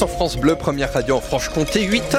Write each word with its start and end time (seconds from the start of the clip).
sur 0.00 0.08
France 0.08 0.38
Bleu, 0.38 0.56
première 0.56 0.90
radio 0.94 1.16
en 1.16 1.20
Franche-Comté, 1.20 1.82
8 1.82 2.16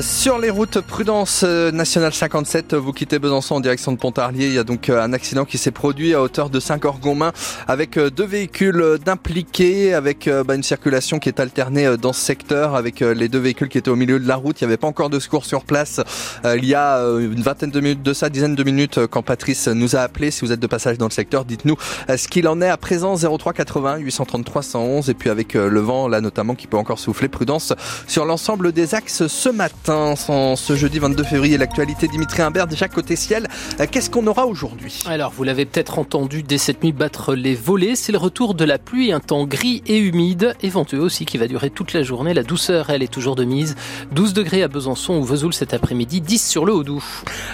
Sur 0.00 0.38
les 0.38 0.50
routes 0.50 0.80
Prudence 0.80 1.42
euh, 1.44 1.70
nationale 1.70 2.12
57, 2.12 2.74
vous 2.74 2.92
quittez 2.92 3.20
Besançon 3.20 3.56
en 3.56 3.60
direction 3.60 3.92
de 3.92 3.96
Pontarlier. 3.96 4.46
Il 4.46 4.54
y 4.54 4.58
a 4.58 4.64
donc 4.64 4.88
euh, 4.88 5.00
un 5.00 5.12
accident 5.12 5.44
qui 5.44 5.56
s'est 5.56 5.70
produit 5.70 6.14
à 6.14 6.22
hauteur 6.22 6.50
de 6.50 6.58
Saint-Orgonmain 6.58 7.32
avec 7.68 7.96
euh, 7.96 8.10
deux 8.10 8.24
véhicules 8.24 8.98
d'impliqués, 9.04 9.94
avec 9.94 10.28
bah, 10.46 10.56
une 10.56 10.62
circulation 10.62 11.18
qui 11.18 11.28
est 11.28 11.38
alternée 11.38 11.96
dans 11.96 12.12
ce 12.12 12.20
secteur, 12.20 12.74
avec 12.74 13.00
les 13.00 13.28
deux 13.28 13.38
véhicules 13.38 13.68
qui 13.68 13.78
étaient 13.78 13.90
au 13.90 13.96
milieu 13.96 14.18
de 14.18 14.26
la 14.26 14.36
route. 14.36 14.60
Il 14.60 14.64
n'y 14.64 14.72
avait 14.72 14.78
pas 14.78 14.88
encore 14.88 15.10
de 15.10 15.20
secours 15.20 15.44
sur 15.44 15.64
place. 15.64 16.00
Il 16.44 16.64
y 16.64 16.74
a 16.74 17.00
une 17.00 17.42
vingtaine 17.42 17.70
de 17.70 17.80
minutes 17.80 18.02
de 18.02 18.12
ça, 18.12 18.30
dizaine 18.30 18.54
de 18.54 18.64
minutes, 18.64 19.06
quand 19.06 19.22
Patrice 19.22 19.68
nous 19.68 19.96
a 19.96 20.00
appelé. 20.00 20.30
Si 20.30 20.40
vous 20.40 20.52
êtes 20.52 20.60
de 20.60 20.66
passage 20.66 20.98
dans 20.98 21.06
le 21.06 21.12
secteur, 21.12 21.44
dites-nous 21.44 21.76
ce 22.08 22.28
qu'il 22.28 22.48
en 22.48 22.60
est 22.60 22.68
à 22.68 22.76
présent 22.76 23.16
03 23.16 23.52
80 23.52 23.96
833 23.98 24.62
111 24.62 25.10
et 25.10 25.14
puis 25.14 25.30
avec 25.30 25.54
le 25.54 25.80
vent 25.80 26.08
là 26.08 26.20
notamment 26.20 26.54
qui 26.54 26.66
peut 26.66 26.78
encore 26.78 26.98
souffler. 26.98 27.28
Prudence 27.28 27.72
sur 28.06 28.24
l'ensemble 28.24 28.72
des 28.72 28.94
axes 28.94 29.26
ce 29.26 29.48
matin 29.48 29.83
ce 29.86 30.76
jeudi 30.76 30.98
22 30.98 31.24
février. 31.24 31.58
L'actualité 31.58 32.08
Dimitri 32.08 32.42
Imbert, 32.42 32.66
déjà 32.66 32.88
côté 32.88 33.16
ciel. 33.16 33.48
Euh, 33.80 33.86
qu'est-ce 33.90 34.08
qu'on 34.08 34.26
aura 34.26 34.46
aujourd'hui? 34.46 35.02
Alors, 35.06 35.32
vous 35.32 35.44
l'avez 35.44 35.66
peut-être 35.66 35.98
entendu 35.98 36.42
dès 36.42 36.58
cette 36.58 36.82
nuit 36.82 36.92
battre 36.92 37.34
les 37.34 37.54
volets. 37.54 37.94
C'est 37.94 38.12
le 38.12 38.18
retour 38.18 38.54
de 38.54 38.64
la 38.64 38.78
pluie, 38.78 39.12
un 39.12 39.20
temps 39.20 39.44
gris 39.44 39.82
et 39.86 39.98
humide, 39.98 40.54
éventueux 40.62 41.00
aussi 41.00 41.26
qui 41.26 41.36
va 41.36 41.48
durer 41.48 41.68
toute 41.68 41.92
la 41.92 42.02
journée. 42.02 42.32
La 42.32 42.42
douceur, 42.42 42.90
elle, 42.90 43.02
est 43.02 43.12
toujours 43.12 43.36
de 43.36 43.44
mise. 43.44 43.74
12 44.12 44.32
degrés 44.32 44.62
à 44.62 44.68
Besançon 44.68 45.14
ou 45.14 45.24
Vesoul 45.24 45.52
cet 45.52 45.74
après-midi, 45.74 46.22
10 46.22 46.48
sur 46.48 46.64
le 46.64 46.72
Haut-Doubs. 46.72 47.02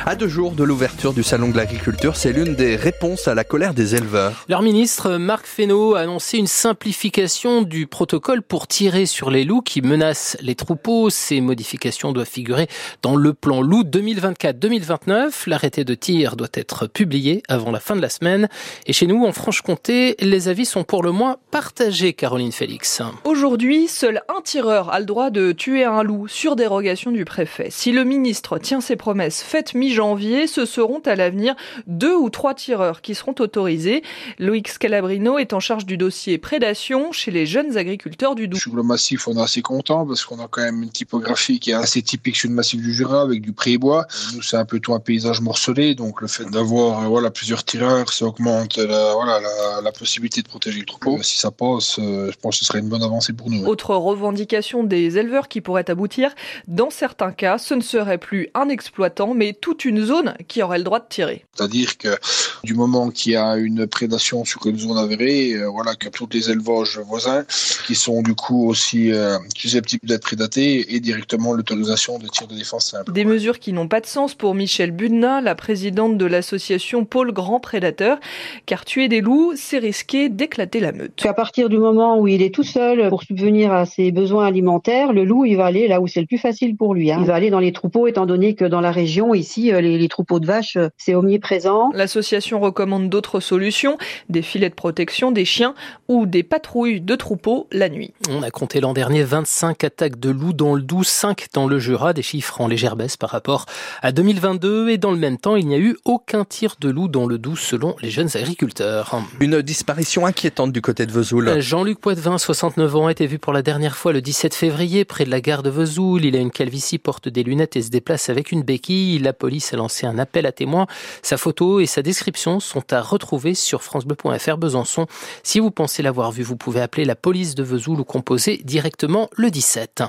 À 0.07 0.15
deux 0.15 0.29
jours 0.29 0.53
de 0.53 0.63
l'ouverture 0.63 1.13
du 1.13 1.25
Salon 1.25 1.49
de 1.49 1.57
l'agriculture, 1.57 2.15
c'est 2.15 2.33
l'une 2.33 2.55
des 2.55 2.77
réponses 2.77 3.27
à 3.27 3.35
la 3.35 3.43
colère 3.43 3.75
des 3.75 3.97
éleveurs. 3.97 4.45
Leur 4.49 4.63
ministre, 4.63 5.17
Marc 5.17 5.47
Fesneau, 5.47 5.97
a 5.97 6.01
annoncé 6.01 6.39
une 6.39 6.47
simplification 6.47 7.63
du 7.63 7.89
protocole 7.89 8.43
pour 8.43 8.69
tirer 8.69 9.07
sur 9.07 9.31
les 9.31 9.45
loups 9.45 9.63
qui 9.63 9.83
menacent 9.83 10.37
les 10.41 10.55
troupeaux. 10.55 11.11
Ces 11.11 11.41
modifications 11.41 12.13
doit 12.21 12.27
figurer 12.27 12.69
dans 13.01 13.17
le 13.17 13.33
plan 13.33 13.63
loup 13.63 13.83
2024-2029. 13.83 15.49
L'arrêté 15.49 15.85
de 15.85 15.95
tir 15.95 16.37
doit 16.37 16.49
être 16.53 16.87
publié 16.87 17.43
avant 17.49 17.71
la 17.71 17.81
fin 17.81 17.97
de 17.97 18.03
la 18.03 18.11
semaine. 18.11 18.49
Et 18.85 18.93
chez 18.93 19.07
nous, 19.07 19.25
en 19.25 19.33
Franche-Comté, 19.33 20.17
les 20.21 20.49
avis 20.49 20.67
sont 20.67 20.85
pour 20.85 21.03
le 21.03 21.13
moins 21.13 21.39
partagés, 21.51 22.13
Caroline 22.13 22.53
Félix. 22.53 23.01
Aujourd'hui, 23.25 23.89
seul 23.89 24.21
un 24.29 24.43
tireur 24.43 24.93
a 24.93 25.01
le 25.01 25.07
droit 25.07 25.31
de 25.31 25.53
tuer 25.53 25.85
un 25.85 26.03
loup 26.03 26.29
sur 26.29 26.57
dérogation 26.57 27.11
du 27.11 27.25
préfet. 27.25 27.69
Si 27.71 27.91
le 27.91 28.05
ministre 28.05 28.59
tient 28.59 28.83
ses 28.83 28.97
promesses 28.97 29.43
faites 29.43 29.73
mi-janvier, 29.73 30.47
ce 30.47 30.67
seront 30.67 31.01
à 31.07 31.15
l'avenir 31.15 31.55
deux 31.87 32.15
ou 32.15 32.29
trois 32.29 32.53
tireurs 32.53 33.01
qui 33.01 33.15
seront 33.15 33.35
autorisés. 33.39 34.03
Loïc 34.39 34.69
Scalabrino 34.69 35.39
est 35.39 35.55
en 35.55 35.61
charge 35.61 35.87
du 35.87 35.97
dossier 35.97 36.37
prédation 36.37 37.13
chez 37.13 37.31
les 37.31 37.47
jeunes 37.47 37.79
agriculteurs 37.79 38.35
du 38.35 38.47
Doubs. 38.47 38.61
Sur 38.61 38.77
le 38.77 38.83
massif, 38.83 39.27
on 39.27 39.39
est 39.39 39.43
assez 39.43 39.63
content 39.63 40.07
parce 40.07 40.27
qu'on 40.27 40.39
a 40.41 40.49
quand 40.49 40.63
même 40.63 40.83
une 40.83 40.91
typographie 40.91 41.61
qui 41.61 41.71
est 41.71 41.75
assez 41.75 42.03
typique 42.11 42.37
sur 42.37 42.49
le 42.49 42.57
massif 42.57 42.81
du 42.81 42.93
Jura 42.93 43.23
avec 43.23 43.41
du 43.41 43.53
prébois. 43.53 44.07
Nous, 44.35 44.43
c'est 44.43 44.57
un 44.57 44.65
peu 44.65 44.81
tout 44.81 44.95
un 44.95 45.01
paysage 45.01 45.41
morcelé, 45.41 45.95
donc 45.95 46.21
le 46.21 46.27
fait 46.27 46.45
d'avoir 46.51 47.05
euh, 47.05 47.07
voilà 47.07 47.31
plusieurs 47.31 47.63
tireurs, 47.65 48.13
ça 48.13 48.25
augmente 48.27 48.79
la, 48.79 49.15
voilà 49.15 49.39
la, 49.83 49.93
possibilité 49.93 50.43
de 50.43 50.49
protéger 50.49 50.81
le 50.81 50.87
troupeau. 50.87 51.23
Si 51.23 51.39
ça 51.39 51.51
passe, 51.53 51.99
euh, 51.99 52.31
je 52.33 52.37
pense 52.39 52.57
que 52.57 52.61
ce 52.61 52.65
serait 52.65 52.81
une 52.81 52.89
bonne 52.89 53.03
avancée 53.03 53.33
pour 53.33 53.49
nous. 53.49 53.65
Autre 53.65 53.95
revendication 53.95 54.83
des 54.83 55.19
éleveurs 55.19 55.47
qui 55.47 55.61
pourrait 55.61 55.89
aboutir, 55.89 56.35
dans 56.67 56.91
certains 56.91 57.33
cas, 57.33 57.59
ce 57.59 57.75
ne 57.75 57.81
serait 57.81 58.19
plus 58.19 58.49
un 58.55 58.69
exploitant, 58.69 59.35
mais 59.35 59.53
toute 59.53 59.85
une 59.85 60.05
zone 60.05 60.35
qui 60.49 60.63
aurait 60.63 60.79
le 60.79 60.85
droit 60.85 60.99
de 60.99 61.09
tirer. 61.09 61.45
C'est-à-dire 61.55 61.97
que 61.97 62.17
du 62.65 62.75
moment 62.75 63.11
qu'il 63.11 63.33
y 63.33 63.37
a 63.37 63.57
une 63.57 63.87
prédation 63.87 64.45
sur 64.45 64.67
une 64.67 64.79
zone 64.79 64.99
avérée, 64.99 65.53
euh, 65.53 65.69
voilà 65.69 65.95
que 65.95 66.09
tous 66.09 66.29
les 66.33 66.51
élevages 66.51 66.99
voisins 66.99 67.45
qui 67.87 67.95
sont 67.95 68.23
du 68.23 68.35
coup 68.35 68.69
aussi 68.69 69.13
susceptibles 69.57 70.07
d'être 70.07 70.23
prédatés 70.23 70.95
et 70.95 71.01
directement 71.01 71.53
l'autorisation 71.53 72.00
de 72.09 72.29
tir 72.29 72.47
de 72.47 72.55
défense 72.55 72.87
simple. 72.87 73.13
Des 73.13 73.25
mesures 73.25 73.59
qui 73.59 73.73
n'ont 73.73 73.89
pas 73.89 74.01
de 74.01 74.07
sens 74.07 74.35
pour 74.35 74.55
Michel 74.55 74.91
Budna, 74.91 75.41
la 75.43 75.55
présidente 75.55 76.17
de 76.17 76.25
l'association 76.25 77.05
Pôle 77.05 77.33
Grand 77.33 77.61
Prédateur, 77.61 78.19
car 78.65 78.85
tuer 78.87 79.09
des 79.09 79.21
loups, 79.21 79.53
c'est 79.55 79.79
risquer 79.79 80.31
d'éclater 80.31 80.81
la 80.81 80.93
meute. 80.93 81.25
À 81.27 81.35
partir 81.35 81.69
du 81.69 81.77
moment 81.77 82.19
où 82.19 82.27
il 82.27 82.43
est 82.43 82.55
tout 82.55 82.63
seul 82.63 83.09
pour 83.11 83.23
subvenir 83.23 83.73
à 83.73 83.85
ses 83.85 84.13
besoins 84.13 84.47
alimentaires, 84.47 85.13
le 85.13 85.25
loup, 85.25 85.45
il 85.45 85.57
va 85.57 85.67
aller 85.67 85.89
là 85.89 86.01
où 86.01 86.07
c'est 86.07 86.21
le 86.21 86.27
plus 86.27 86.39
facile 86.39 86.75
pour 86.75 86.95
lui. 86.95 87.13
Hein. 87.13 87.19
Il 87.21 87.27
va 87.27 87.35
aller 87.35 87.51
dans 87.51 87.61
les 87.61 87.73
troupeaux, 87.73 88.07
étant 88.07 88.25
donné 88.25 88.55
que 88.55 88.65
dans 88.65 88.81
la 88.81 88.93
région, 88.93 89.35
ici, 89.35 89.73
euh, 89.73 89.81
les, 89.81 89.99
les 89.99 90.09
troupeaux 90.09 90.41
de 90.41 90.47
vaches, 90.47 90.77
euh, 90.77 90.89
c'est 90.97 91.15
omniprésent. 91.15 91.91
L'association 91.93 92.61
recommande 92.61 93.11
d'autres 93.11 93.41
solutions, 93.41 93.99
des 94.31 94.43
filets 94.43 94.71
de 94.71 94.75
protection, 94.75 95.33
des 95.33 95.45
chiens 95.45 95.75
ou 96.09 96.25
des 96.25 96.43
patrouilles 96.43 97.01
de 97.01 97.15
troupeaux 97.15 97.67
la 97.73 97.89
nuit. 97.89 98.15
On 98.31 98.43
a 98.43 98.51
compté 98.51 98.81
l'an 98.81 98.95
dernier 98.95 99.23
25 99.23 99.85
attaques 99.85 100.19
de 100.19 100.31
loups 100.31 100.55
dans 100.55 100.75
le 100.75 100.83
Doubs, 100.83 101.05
5 101.05 101.47
dans 101.53 101.67
le 101.67 101.79
Jura, 101.81 102.13
des 102.13 102.23
chiffres 102.23 102.61
en 102.61 102.69
légère 102.69 102.97
baisse 102.97 103.17
par 103.17 103.31
rapport 103.31 103.67
à 104.03 104.13
2022 104.13 104.91
et 104.91 104.99
dans 104.99 105.11
le 105.11 105.17
même 105.17 105.39
temps, 105.39 105.57
il 105.57 105.67
n'y 105.67 105.75
a 105.75 105.79
eu 105.79 105.97
aucun 106.05 106.45
tir 106.45 106.77
de 106.81 106.89
loup 106.89 107.09
dans 107.09 107.27
le 107.27 107.39
Doubs 107.39 107.57
selon 107.57 107.97
les 108.01 108.11
jeunes 108.11 108.31
agriculteurs. 108.35 109.21
Une 109.41 109.63
disparition 109.63 110.27
inquiétante 110.27 110.73
du 110.73 110.81
côté 110.81 111.07
de 111.07 111.13
Vesoul. 111.13 111.49
Euh, 111.49 111.61
Jean-Luc 111.61 112.01
Poitvin, 112.01 112.39
69 112.39 112.97
ans, 112.97 113.07
a 113.07 113.13
été 113.13 113.27
vu 113.27 113.39
pour 113.39 113.53
la 113.53 113.63
dernière 113.63 113.97
fois 113.97 114.13
le 114.13 114.21
17 114.21 114.55
février 114.55 115.05
près 115.05 115.25
de 115.25 115.31
la 115.31 115.41
gare 115.41 115.63
de 115.63 115.71
Vesoul. 115.71 116.25
Il 116.25 116.37
a 116.37 116.39
une 116.39 116.51
calvitie, 116.51 116.99
porte 116.99 117.29
des 117.29 117.43
lunettes 117.43 117.77
et 117.77 117.83
se 117.83 117.91
déplace 117.91 118.29
avec 118.29 118.53
une 118.53 118.63
béquille. 118.63 119.19
La 119.19 119.33
police 119.33 119.73
a 119.73 119.77
lancé 119.77 120.07
un 120.07 120.19
appel 120.19 120.47
à 120.47 120.53
témoins. 120.53 120.87
Sa 121.23 121.37
photo 121.37 121.81
et 121.81 121.87
sa 121.87 122.03
description 122.03 122.61
sont 122.61 122.93
à 122.93 123.01
retrouver 123.01 123.55
sur 123.55 123.83
francebleu.fr 123.83 124.57
Besançon. 124.57 125.07
Si 125.43 125.61
vous 125.61 125.71
pensez 125.71 126.03
l'avoir 126.03 126.33
vu, 126.33 126.43
vous 126.43 126.57
pouvez 126.57 126.81
appeler 126.81 127.05
la 127.05 127.17
police 127.17 127.55
de 127.55 127.63
Vesoul 127.63 128.01
ou 128.01 128.05
composer 128.05 128.61
directement 128.65 129.29
le 129.37 129.51
17. 129.51 130.03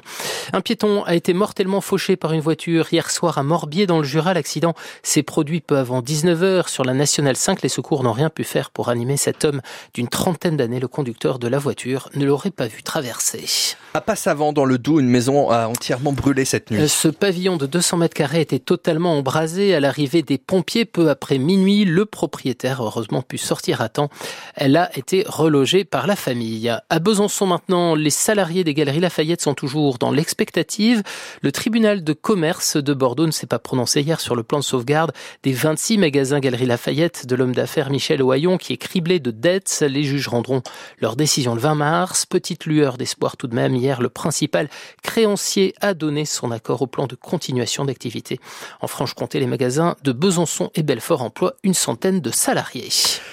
Un 0.53 0.61
piéton 0.61 1.03
a 1.03 1.15
été 1.15 1.33
mortellement 1.61 1.81
fauché 1.81 2.15
par 2.15 2.33
une 2.33 2.41
voiture 2.41 2.87
hier 2.91 3.11
soir 3.11 3.37
à 3.37 3.43
Morbier 3.43 3.85
dans 3.85 3.99
le 3.99 4.03
Jura. 4.03 4.33
L'accident 4.33 4.73
s'est 5.03 5.21
produit 5.21 5.61
peu 5.61 5.77
avant 5.77 6.01
19h 6.01 6.67
sur 6.67 6.83
la 6.83 6.95
Nationale 6.95 7.35
5. 7.35 7.61
Les 7.61 7.69
secours 7.69 8.03
n'ont 8.03 8.13
rien 8.13 8.31
pu 8.31 8.43
faire 8.43 8.71
pour 8.71 8.89
animer 8.89 9.15
cet 9.15 9.45
homme 9.45 9.61
d'une 9.93 10.07
trentaine 10.07 10.57
d'années. 10.57 10.79
Le 10.79 10.87
conducteur 10.87 11.37
de 11.37 11.47
la 11.47 11.59
voiture 11.59 12.09
ne 12.15 12.25
l'aurait 12.25 12.49
pas 12.49 12.65
vu 12.65 12.81
traverser. 12.81 13.45
À 13.93 14.01
Passavant, 14.01 14.53
dans 14.53 14.65
le 14.65 14.79
Doubs, 14.79 14.99
une 14.99 15.09
maison 15.09 15.51
a 15.51 15.67
entièrement 15.67 16.13
brûlé 16.13 16.45
cette 16.45 16.71
nuit. 16.71 16.89
Ce 16.89 17.09
pavillon 17.09 17.57
de 17.57 17.67
200 17.67 17.97
mètres 17.97 18.15
carrés 18.15 18.41
était 18.41 18.57
totalement 18.57 19.15
embrasé. 19.15 19.75
À 19.75 19.79
l'arrivée 19.79 20.23
des 20.23 20.39
pompiers, 20.39 20.85
peu 20.85 21.11
après 21.11 21.37
minuit, 21.37 21.85
le 21.85 22.05
propriétaire, 22.05 22.81
heureusement, 22.81 23.21
pu 23.21 23.37
sortir 23.37 23.81
à 23.81 23.89
temps. 23.89 24.09
Elle 24.55 24.77
a 24.77 24.89
été 24.97 25.25
relogée 25.27 25.83
par 25.83 26.07
la 26.07 26.15
famille. 26.15 26.75
À 26.89 26.99
Besançon 26.99 27.45
maintenant, 27.45 27.93
les 27.93 28.09
salariés 28.09 28.63
des 28.63 28.73
Galeries 28.73 29.01
Lafayette 29.01 29.41
sont 29.41 29.53
toujours 29.53 29.99
dans 29.99 30.11
l'expectative. 30.11 31.03
Le 31.41 31.50
tribunal 31.51 32.03
de 32.03 32.13
commerce 32.13 32.77
de 32.77 32.93
Bordeaux 32.93 33.25
ne 33.25 33.31
s'est 33.31 33.47
pas 33.47 33.59
prononcé 33.59 34.01
hier 34.01 34.19
sur 34.19 34.35
le 34.35 34.43
plan 34.43 34.59
de 34.59 34.63
sauvegarde 34.63 35.11
des 35.43 35.53
26 35.53 35.97
magasins 35.97 36.39
Galeries 36.39 36.65
Lafayette 36.65 37.25
de 37.25 37.35
l'homme 37.35 37.53
d'affaires 37.53 37.89
Michel 37.89 38.21
Ohaillon 38.21 38.57
qui 38.57 38.73
est 38.73 38.77
criblé 38.77 39.19
de 39.19 39.31
dettes. 39.31 39.83
Les 39.87 40.03
juges 40.03 40.27
rendront 40.27 40.61
leur 40.99 41.15
décision 41.15 41.55
le 41.55 41.61
20 41.61 41.75
mars. 41.75 42.25
Petite 42.25 42.65
lueur 42.65 42.97
d'espoir 42.97 43.37
tout 43.37 43.47
de 43.47 43.55
même. 43.55 43.75
Hier, 43.75 44.01
le 44.01 44.09
principal 44.09 44.69
créancier 45.03 45.73
a 45.81 45.93
donné 45.93 46.25
son 46.25 46.51
accord 46.51 46.81
au 46.81 46.87
plan 46.87 47.07
de 47.07 47.15
continuation 47.15 47.85
d'activité. 47.85 48.39
En 48.81 48.87
Franche-Comté, 48.87 49.39
les 49.39 49.47
magasins 49.47 49.95
de 50.03 50.11
Besançon 50.11 50.71
et 50.75 50.83
Belfort 50.83 51.21
emploient 51.21 51.55
une 51.63 51.73
centaine 51.73 52.21
de 52.21 52.31
salariés. 52.31 52.89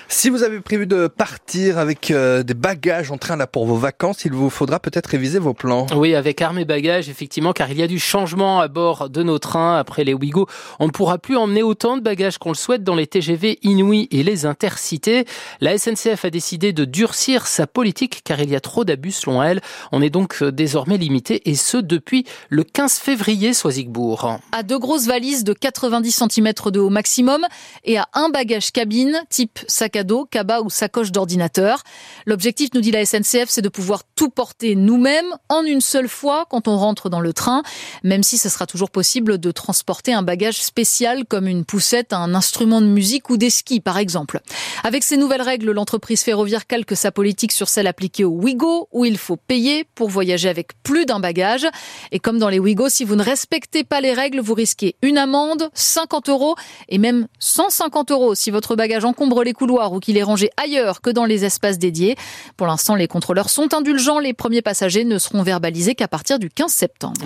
Si 0.08 0.30
vous 0.30 0.42
avez 0.42 0.60
prévu 0.60 0.86
de 0.86 1.06
partir 1.06 1.78
avec 1.78 2.10
euh, 2.10 2.42
des 2.42 2.54
bagages 2.54 3.10
en 3.10 3.18
train 3.18 3.36
là 3.36 3.46
pour 3.46 3.66
vos 3.66 3.76
vacances, 3.76 4.24
il 4.24 4.32
vous 4.32 4.50
faudra 4.50 4.80
peut-être 4.80 5.06
réviser 5.06 5.38
vos 5.38 5.54
plans. 5.54 5.86
Oui, 5.94 6.14
avec 6.14 6.40
armes 6.40 6.58
et 6.58 6.64
bagages, 6.64 7.08
effectivement, 7.08 7.52
car 7.52 7.70
il 7.70 7.78
y 7.78 7.82
a 7.82 7.86
du 7.86 7.98
changement 8.08 8.58
à 8.58 8.68
bord 8.68 9.10
de 9.10 9.22
nos 9.22 9.38
trains 9.38 9.76
après 9.76 10.02
les 10.02 10.14
Ouigo. 10.14 10.46
On 10.78 10.86
ne 10.86 10.90
pourra 10.90 11.18
plus 11.18 11.36
emmener 11.36 11.62
autant 11.62 11.98
de 11.98 12.02
bagages 12.02 12.38
qu'on 12.38 12.48
le 12.48 12.54
souhaite 12.54 12.82
dans 12.82 12.94
les 12.94 13.06
TGV 13.06 13.58
Inouï 13.62 14.08
et 14.10 14.22
les 14.22 14.46
Intercités. 14.46 15.26
La 15.60 15.76
SNCF 15.76 16.24
a 16.24 16.30
décidé 16.30 16.72
de 16.72 16.86
durcir 16.86 17.46
sa 17.46 17.66
politique 17.66 18.22
car 18.24 18.40
il 18.40 18.48
y 18.48 18.56
a 18.56 18.60
trop 18.60 18.84
d'abus 18.84 19.12
selon 19.12 19.42
elle. 19.42 19.60
On 19.92 20.00
est 20.00 20.08
donc 20.08 20.42
euh, 20.42 20.50
désormais 20.50 20.96
limité 20.96 21.50
et 21.50 21.54
ce 21.54 21.76
depuis 21.76 22.24
le 22.48 22.64
15 22.64 22.94
février, 22.94 23.52
Soisigbourg. 23.52 24.38
À 24.52 24.62
deux 24.62 24.78
grosses 24.78 25.06
valises 25.06 25.44
de 25.44 25.52
90 25.52 26.22
cm 26.30 26.52
de 26.72 26.80
haut 26.80 26.90
maximum 26.90 27.44
et 27.84 27.98
à 27.98 28.08
un 28.14 28.30
bagage 28.30 28.72
cabine 28.72 29.20
type 29.28 29.58
sac 29.68 29.96
à 29.96 30.04
dos, 30.04 30.24
cabas 30.24 30.60
ou 30.62 30.70
sacoche 30.70 31.12
d'ordinateur. 31.12 31.82
L'objectif, 32.24 32.70
nous 32.72 32.80
dit 32.80 32.90
la 32.90 33.04
SNCF, 33.04 33.48
c'est 33.48 33.60
de 33.60 33.68
pouvoir 33.68 34.00
tout 34.16 34.30
porter 34.30 34.76
nous-mêmes 34.76 35.34
en 35.50 35.62
une 35.64 35.82
seule 35.82 36.08
fois 36.08 36.46
quand 36.48 36.68
on 36.68 36.78
rentre 36.78 37.10
dans 37.10 37.20
le 37.20 37.34
train, 37.34 37.62
même 38.04 38.22
si 38.22 38.38
ce 38.38 38.48
sera 38.48 38.66
toujours 38.66 38.90
possible 38.90 39.38
de 39.38 39.50
transporter 39.50 40.12
un 40.12 40.22
bagage 40.22 40.62
spécial 40.62 41.24
comme 41.24 41.46
une 41.46 41.64
poussette, 41.64 42.12
un 42.12 42.34
instrument 42.34 42.80
de 42.80 42.86
musique 42.86 43.30
ou 43.30 43.36
des 43.36 43.50
skis 43.50 43.80
par 43.80 43.98
exemple. 43.98 44.40
Avec 44.84 45.02
ces 45.02 45.16
nouvelles 45.16 45.42
règles, 45.42 45.70
l'entreprise 45.72 46.22
ferroviaire 46.22 46.66
calque 46.66 46.96
sa 46.96 47.10
politique 47.10 47.52
sur 47.52 47.68
celle 47.68 47.86
appliquée 47.86 48.24
au 48.24 48.30
Ouigo 48.30 48.88
où 48.92 49.04
il 49.04 49.18
faut 49.18 49.36
payer 49.36 49.84
pour 49.94 50.08
voyager 50.08 50.48
avec 50.48 50.80
plus 50.82 51.06
d'un 51.06 51.20
bagage. 51.20 51.66
Et 52.12 52.18
comme 52.18 52.38
dans 52.38 52.48
les 52.48 52.58
Ouigo, 52.58 52.88
si 52.88 53.04
vous 53.04 53.16
ne 53.16 53.22
respectez 53.22 53.84
pas 53.84 54.00
les 54.00 54.12
règles, 54.12 54.40
vous 54.40 54.54
risquez 54.54 54.96
une 55.02 55.18
amende, 55.18 55.70
50 55.74 56.28
euros 56.28 56.54
et 56.88 56.98
même 56.98 57.28
150 57.38 58.10
euros 58.10 58.34
si 58.34 58.50
votre 58.50 58.76
bagage 58.76 59.04
encombre 59.04 59.42
les 59.42 59.52
couloirs 59.52 59.92
ou 59.92 60.00
qu'il 60.00 60.16
est 60.16 60.22
rangé 60.22 60.50
ailleurs 60.56 61.00
que 61.00 61.10
dans 61.10 61.24
les 61.24 61.44
espaces 61.44 61.78
dédiés. 61.78 62.16
Pour 62.56 62.66
l'instant, 62.66 62.94
les 62.94 63.08
contrôleurs 63.08 63.50
sont 63.50 63.74
indulgents. 63.74 64.18
Les 64.18 64.32
premiers 64.32 64.62
passagers 64.62 65.04
ne 65.04 65.18
seront 65.18 65.42
verbalisés 65.42 65.94
qu'à 65.94 66.08
partir 66.08 66.38
du 66.38 66.50
15 66.50 66.72
septembre. 66.72 67.20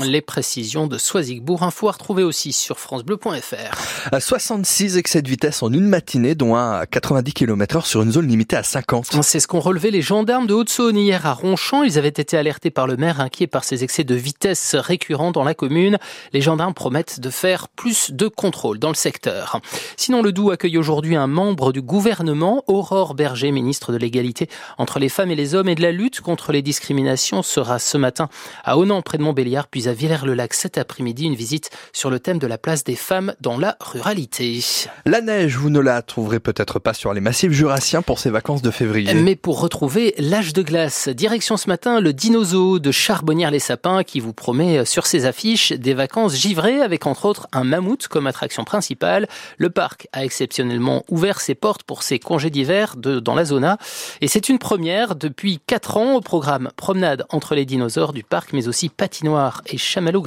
De 0.63 0.97
Soisigbourg, 0.97 1.65
info 1.65 1.89
à 1.89 1.93
retrouver 1.93 2.23
aussi 2.23 2.53
sur 2.53 2.79
francebleu.fr. 2.79 4.21
66 4.21 4.97
excès 4.97 5.21
de 5.21 5.29
vitesse 5.29 5.63
en 5.63 5.73
une 5.73 5.87
matinée, 5.87 6.37
dont 6.37 6.55
un 6.55 6.81
à 6.81 6.87
90 6.87 7.33
km 7.33 7.79
h 7.79 7.85
sur 7.85 8.03
une 8.03 8.13
zone 8.13 8.29
limitée 8.29 8.57
à 8.57 8.63
50. 8.63 9.23
C'est 9.23 9.41
ce 9.41 9.49
qu'ont 9.49 9.61
relevé 9.61 9.91
les 9.91 10.03
gendarmes 10.03 10.47
de 10.47 10.55
Haute-Saône 10.55 10.97
hier 10.97 11.27
à 11.27 11.33
Ronchamp. 11.33 11.83
Ils 11.83 11.99
avaient 11.99 12.09
été 12.09 12.37
alertés 12.37 12.71
par 12.71 12.87
le 12.87 12.97
maire, 12.97 13.21
inquiet 13.21 13.49
par 13.49 13.65
ces 13.65 13.83
excès 13.83 14.05
de 14.05 14.15
vitesse 14.15 14.77
récurrents 14.77 15.33
dans 15.33 15.43
la 15.43 15.55
commune. 15.55 15.99
Les 16.33 16.41
gendarmes 16.41 16.75
promettent 16.75 17.19
de 17.19 17.31
faire 17.31 17.69
plus 17.69 18.13
de 18.13 18.29
contrôles 18.29 18.79
dans 18.79 18.89
le 18.89 18.95
secteur. 18.95 19.61
Sinon, 19.97 20.23
le 20.23 20.33
Doubs 20.33 20.53
accueille 20.53 20.79
aujourd'hui 20.79 21.17
un 21.17 21.27
membre 21.27 21.73
du 21.73 21.83
gouvernement, 21.83 22.63
Aurore 22.69 23.15
Berger, 23.15 23.51
ministre 23.51 23.93
de 23.93 23.99
l'égalité 23.99 24.49
entre 24.79 25.01
les 25.01 25.09
femmes 25.09 25.33
et 25.33 25.37
les 25.37 25.57
hommes 25.57 25.69
et 25.69 25.75
de 25.75 25.83
la 25.83 25.93
lutte 25.93 26.21
contre 26.21 26.53
les 26.53 26.63
discriminations, 26.63 27.43
sera 27.43 27.81
ce 27.81 27.99
matin 27.99 28.29
à 28.65 28.79
Onan, 28.79 29.03
près 29.03 29.19
de 29.19 29.23
Montbéliard, 29.23 29.67
puis 29.67 29.89
à 29.89 29.93
Villers-le-Lac 29.93 30.52
cet 30.55 30.79
après-midi, 30.79 31.25
une 31.25 31.35
visite 31.35 31.71
sur 31.93 32.11
le 32.11 32.21
thème 32.21 32.39
de 32.39 32.47
la 32.47 32.59
place 32.59 32.85
des 32.85 32.97
femmes 32.97 33.35
dans 33.41 33.59
la 33.59 33.77
ruralité. 33.81 34.61
La 35.07 35.21
neige, 35.21 35.57
vous 35.57 35.71
ne 35.71 35.81
la 35.81 36.03
trouverez 36.03 36.41
peut-être 36.41 36.79
pas 36.79 36.95
sur 36.95 37.13
les 37.15 37.21
massifs 37.21 37.53
jurassiens 37.53 38.03
pour 38.03 38.19
ces 38.19 38.31
vacances 38.31 38.63
de 38.63 38.71
février. 38.71 39.13
Mais 39.15 39.37
pour 39.37 39.61
retrouver 39.61 40.15
l'âge 40.19 40.53
de 40.53 40.63
glace, 40.63 41.09
direction 41.09 41.57
ce 41.57 41.69
matin 41.69 42.01
le 42.01 42.13
dinosaure 42.13 42.53
de 42.81 42.91
Charbonnières-les-Sapins 42.91 44.05
qui 44.05 44.21
vous 44.21 44.33
promet 44.33 44.85
sur 44.85 45.07
ses 45.07 45.27
affiches 45.27 45.73
des 45.73 45.95
vacances 45.95 46.35
givrées 46.35 46.81
avec 46.81 47.07
entre 47.07 47.25
autres 47.27 47.49
un 47.53 47.65
mammouth 47.65 48.09
comme 48.09 48.27
attraction 48.27 48.65
principale. 48.65 49.29
Le 49.59 49.71
parc 49.71 50.09
a 50.13 50.25
exceptionnellement 50.25 51.05
ouvert 51.09 51.41
ses 51.41 51.55
portes 51.55 51.83
pour 51.83 52.03
ses 52.03 52.19
congés 52.19 52.51
d'hiver 52.51 52.97
dans 52.97 53.35
la 53.35 53.45
zona 53.45 53.79
et 54.21 54.29
c'est 54.29 54.49
une 54.49 54.59
première 54.59 55.15
depuis 55.17 55.61
4 55.67 55.97
ans 55.97 56.15
au 56.17 56.21
programme 56.21 56.71
promenade 56.77 57.25
entre 57.31 57.55
les 57.55 57.65
dinosaures 57.65 58.13
du 58.13 58.23
parc 58.23 58.53
mais 58.53 58.69
aussi 58.69 58.89
patinoire 58.89 59.63
et 59.67 59.79
chamallow 59.79 60.21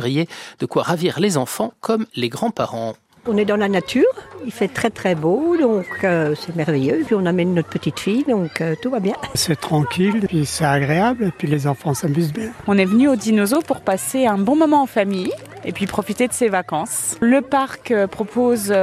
de 0.59 0.65
quoi 0.65 0.83
ravir 0.83 1.19
les 1.19 1.37
enfants 1.37 1.73
comme 1.81 2.05
les 2.15 2.29
grands-parents. 2.29 2.93
On 3.27 3.37
est 3.37 3.45
dans 3.45 3.55
la 3.55 3.67
nature, 3.67 4.03
il 4.45 4.51
fait 4.51 4.67
très 4.67 4.91
très 4.91 5.15
beau, 5.15 5.57
donc 5.59 5.87
euh, 6.03 6.35
c'est 6.39 6.55
merveilleux. 6.55 7.01
Puis 7.07 7.15
on 7.15 7.25
amène 7.25 7.55
notre 7.55 7.69
petite 7.69 7.99
fille, 7.99 8.23
donc 8.23 8.61
euh, 8.61 8.75
tout 8.79 8.91
va 8.91 8.99
bien. 8.99 9.15
C'est 9.33 9.59
tranquille, 9.59 10.25
puis 10.27 10.45
c'est 10.45 10.65
agréable, 10.65 11.25
et 11.25 11.31
puis 11.31 11.47
les 11.47 11.65
enfants 11.65 11.95
s'amusent 11.95 12.31
bien. 12.31 12.51
On 12.67 12.77
est 12.77 12.85
venu 12.85 13.07
au 13.07 13.15
Dinosaure 13.15 13.63
pour 13.63 13.81
passer 13.81 14.27
un 14.27 14.37
bon 14.37 14.55
moment 14.55 14.83
en 14.83 14.85
famille 14.85 15.31
et 15.65 15.71
puis 15.71 15.87
profiter 15.87 16.27
de 16.27 16.33
ses 16.33 16.49
vacances. 16.49 17.17
Le 17.21 17.41
parc 17.41 17.91
euh, 17.91 18.07
propose 18.07 18.73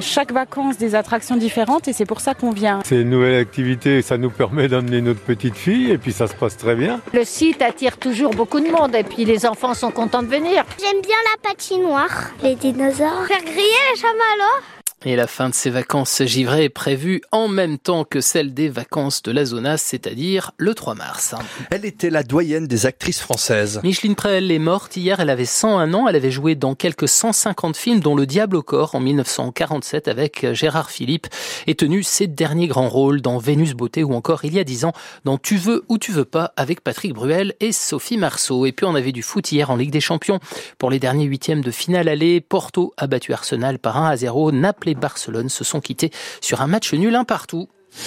chaque 0.00 0.32
vacances 0.32 0.78
des 0.78 0.94
attractions 0.94 1.36
différentes 1.36 1.88
et 1.88 1.92
c'est 1.92 2.04
pour 2.04 2.20
ça 2.20 2.34
qu'on 2.34 2.50
vient. 2.50 2.80
C'est 2.84 3.00
une 3.02 3.10
nouvelle 3.10 3.38
activité, 3.38 4.02
ça 4.02 4.18
nous 4.18 4.30
permet 4.30 4.68
d'amener 4.68 5.00
notre 5.00 5.20
petite 5.20 5.56
fille 5.56 5.90
et 5.90 5.98
puis 5.98 6.12
ça 6.12 6.26
se 6.26 6.34
passe 6.34 6.56
très 6.56 6.74
bien. 6.74 7.00
Le 7.12 7.24
site 7.24 7.62
attire 7.62 7.98
toujours 7.98 8.32
beaucoup 8.32 8.60
de 8.60 8.70
monde 8.70 8.94
et 8.94 9.04
puis 9.04 9.24
les 9.24 9.46
enfants 9.46 9.74
sont 9.74 9.90
contents 9.90 10.22
de 10.22 10.28
venir. 10.28 10.64
J'aime 10.78 11.00
bien 11.02 11.16
la 11.34 11.50
patinoire, 11.50 12.30
les 12.42 12.54
dinosaures, 12.54 13.26
faire 13.26 13.42
griller 13.44 14.79
et 15.06 15.16
la 15.16 15.26
fin 15.26 15.48
de 15.48 15.54
ces 15.54 15.70
vacances 15.70 16.22
givrées 16.24 16.64
est 16.64 16.68
prévue 16.68 17.22
en 17.32 17.48
même 17.48 17.78
temps 17.78 18.04
que 18.04 18.20
celle 18.20 18.52
des 18.52 18.68
vacances 18.68 19.22
de 19.22 19.32
la 19.32 19.46
zona, 19.46 19.78
c'est-à-dire 19.78 20.52
le 20.58 20.74
3 20.74 20.94
mars. 20.94 21.34
Elle 21.70 21.86
était 21.86 22.10
la 22.10 22.22
doyenne 22.22 22.66
des 22.66 22.84
actrices 22.84 23.20
françaises. 23.20 23.80
Micheline 23.82 24.14
Prel 24.14 24.50
est 24.50 24.58
morte 24.58 24.98
hier, 24.98 25.18
elle 25.20 25.30
avait 25.30 25.46
101 25.46 25.94
ans, 25.94 26.06
elle 26.06 26.16
avait 26.16 26.30
joué 26.30 26.54
dans 26.54 26.74
quelques 26.74 27.08
150 27.08 27.76
films 27.76 28.00
dont 28.00 28.14
Le 28.14 28.26
Diable 28.26 28.56
au 28.56 28.62
corps 28.62 28.94
en 28.94 29.00
1947 29.00 30.08
avec 30.08 30.52
Gérard 30.52 30.90
Philippe 30.90 31.28
et 31.66 31.74
tenu 31.74 32.02
ses 32.02 32.26
derniers 32.26 32.68
grands 32.68 32.88
rôles 32.88 33.22
dans 33.22 33.38
Vénus 33.38 33.72
Beauté 33.72 34.04
ou 34.04 34.12
encore 34.12 34.44
il 34.44 34.54
y 34.54 34.58
a 34.58 34.64
10 34.64 34.84
ans 34.84 34.92
dans 35.24 35.38
Tu 35.38 35.56
veux 35.56 35.84
ou 35.88 35.96
tu 35.96 36.12
veux 36.12 36.26
pas 36.26 36.52
avec 36.56 36.82
Patrick 36.82 37.14
Bruel 37.14 37.54
et 37.60 37.72
Sophie 37.72 38.18
Marceau. 38.18 38.66
Et 38.66 38.72
puis 38.72 38.84
on 38.84 38.94
avait 38.94 39.12
du 39.12 39.22
foot 39.22 39.50
hier 39.50 39.70
en 39.70 39.76
Ligue 39.76 39.92
des 39.92 40.00
Champions 40.00 40.40
pour 40.76 40.90
les 40.90 40.98
derniers 40.98 41.24
huitièmes 41.24 41.62
de 41.62 41.70
finale 41.70 42.08
aller. 42.08 42.42
Porto 42.42 42.92
a 42.98 43.06
battu 43.06 43.32
Arsenal 43.32 43.78
par 43.78 43.96
1 43.96 44.10
à 44.10 44.16
0. 44.16 44.52
Naples 44.52 44.89
Barcelone 44.94 45.48
se 45.48 45.64
sont 45.64 45.80
quittés 45.80 46.10
sur 46.40 46.60
un 46.60 46.66
match 46.66 46.92
nul 46.92 47.14
un 47.14 47.24
partout. 47.24 47.68